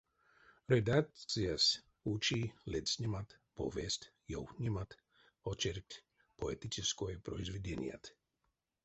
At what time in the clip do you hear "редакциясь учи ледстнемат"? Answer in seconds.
0.67-3.29